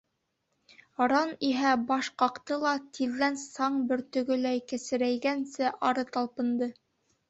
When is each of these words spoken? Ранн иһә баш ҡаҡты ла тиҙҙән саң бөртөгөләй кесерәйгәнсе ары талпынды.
Ранн 1.11 1.33
иһә 1.49 1.75
баш 1.91 2.09
ҡаҡты 2.23 2.59
ла 2.65 2.73
тиҙҙән 2.99 3.39
саң 3.45 3.79
бөртөгөләй 3.93 4.67
кесерәйгәнсе 4.75 5.75
ары 5.93 6.13
талпынды. 6.15 6.77